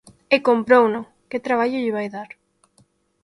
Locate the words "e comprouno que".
0.35-1.43